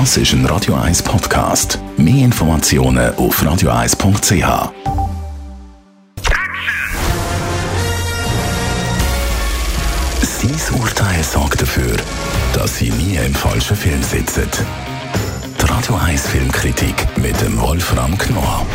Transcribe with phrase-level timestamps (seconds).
[0.00, 1.78] Das ist ein Radio 1 Podcast.
[1.96, 4.72] Mehr Informationen auf radio1.ch.
[10.20, 11.96] Sein Urteil sorgt dafür,
[12.54, 14.48] dass Sie nie im falschen Film sitzen.
[15.62, 18.66] Die Radio 1 Filmkritik mit dem Wolfram Knorr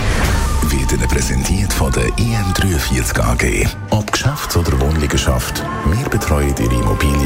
[0.70, 3.68] wird Ihnen präsentiert von der IM43 AG.
[3.90, 5.66] Ob Geschäfts- oder Wohnliegenschaft,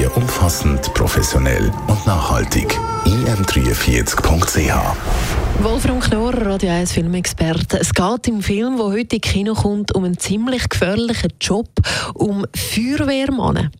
[0.03, 2.77] Immobilie umfassend, professionell und nachhaltig.
[3.05, 4.73] im43.ch
[5.63, 7.79] Wolfram Knorr, Radio 1 Filmexperte.
[7.79, 11.69] Es geht im Film, der heute im Kino kommt, um einen ziemlich gefährlichen Job,
[12.15, 13.71] um Feuerwehrmannen.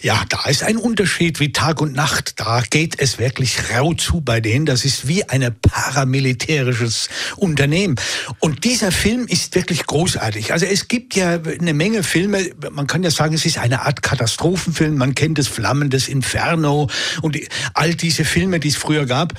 [0.00, 2.40] Ja, da ist ein Unterschied wie Tag und Nacht.
[2.40, 4.66] Da geht es wirklich rau zu bei denen.
[4.66, 7.96] Das ist wie ein paramilitärisches Unternehmen.
[8.40, 10.52] Und dieser Film ist wirklich großartig.
[10.52, 12.50] Also es gibt ja eine Menge Filme.
[12.70, 14.96] Man kann ja sagen, es ist eine Art Katastrophenfilm.
[14.96, 16.88] Man kennt das Flammen des Inferno
[17.20, 17.38] und
[17.74, 19.34] all diese Filme, die es früher gab.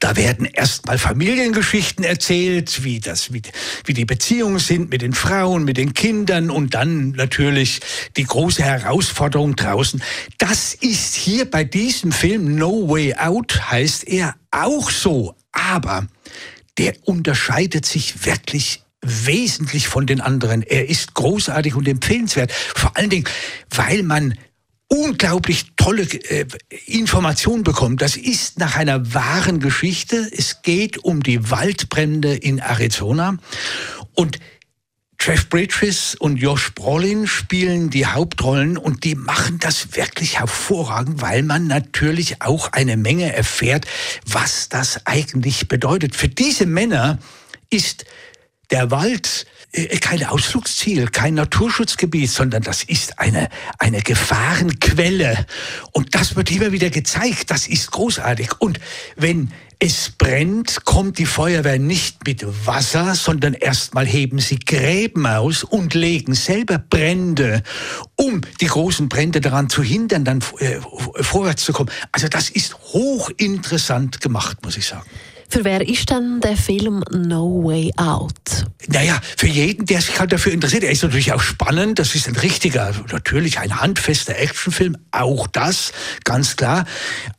[0.00, 3.42] Da werden erstmal Familiengeschichten erzählt, wie das, wie,
[3.84, 7.80] wie die Beziehungen sind mit den Frauen, mit den Kindern und dann natürlich
[8.16, 10.02] die große Herausforderung draußen.
[10.38, 16.06] Das ist hier bei diesem Film No Way Out heißt er auch so, aber
[16.78, 20.62] der unterscheidet sich wirklich wesentlich von den anderen.
[20.62, 22.52] Er ist großartig und empfehlenswert.
[22.52, 23.28] Vor allen Dingen,
[23.70, 24.34] weil man
[24.88, 26.46] unglaublich tolle äh,
[26.86, 27.96] Informationen bekommen.
[27.96, 30.28] Das ist nach einer wahren Geschichte.
[30.32, 33.38] Es geht um die Waldbrände in Arizona
[34.14, 34.38] und
[35.18, 41.42] Jeff Bridges und Josh Brolin spielen die Hauptrollen und die machen das wirklich hervorragend, weil
[41.42, 43.86] man natürlich auch eine Menge erfährt,
[44.26, 46.14] was das eigentlich bedeutet.
[46.14, 47.18] Für diese Männer
[47.70, 48.04] ist
[48.70, 55.46] der Wald äh, kein Ausflugsziel, kein Naturschutzgebiet, sondern das ist eine, eine Gefahrenquelle.
[55.92, 57.50] Und das wird immer wieder gezeigt.
[57.50, 58.60] Das ist großartig.
[58.60, 58.80] Und
[59.16, 65.64] wenn es brennt, kommt die Feuerwehr nicht mit Wasser, sondern erstmal heben sie Gräben aus
[65.64, 67.62] und legen selber Brände,
[68.16, 70.80] um die großen Brände daran zu hindern, dann äh,
[71.20, 71.90] vorwärts zu kommen.
[72.12, 75.06] Also das ist hochinteressant gemacht, muss ich sagen.
[75.48, 78.55] Für wer ist denn der Film No Way Out?
[78.88, 80.84] Naja, für jeden, der sich halt dafür interessiert.
[80.84, 81.98] Er ist natürlich auch spannend.
[81.98, 84.96] Das ist ein richtiger, natürlich ein handfester Actionfilm.
[85.10, 85.92] Auch das,
[86.24, 86.84] ganz klar.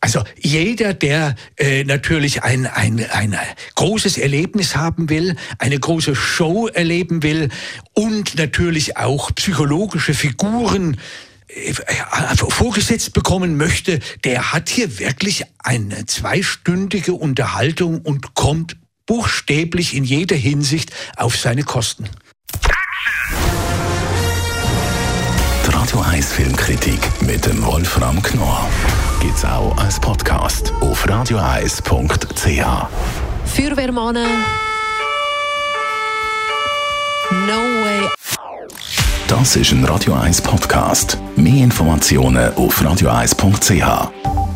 [0.02, 3.38] Also jeder, der äh, natürlich ein, ein, ein
[3.75, 7.50] großes Erlebnis haben will, eine große Show erleben will
[7.94, 10.97] und natürlich auch psychologische Figuren
[11.47, 11.74] äh,
[12.50, 18.75] vorgesetzt bekommen möchte, der hat hier wirklich eine zweistündige Unterhaltung und kommt
[19.07, 22.07] buchstäblich in jeder Hinsicht auf seine Kosten.
[25.66, 28.69] Die Radio 1 Filmkritik mit dem Wolfram Knorr
[29.22, 31.81] gibt's auch als Podcast auf radioeis.ch.
[33.45, 34.28] Feuerwehrmannen
[37.45, 38.09] No Way
[39.28, 41.18] Das ist ein Radio 1 Podcast.
[41.35, 44.47] Mehr Informationen auf radioeis.ch.